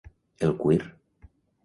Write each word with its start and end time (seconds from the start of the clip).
El 0.47 0.55
cuir. 0.61 0.83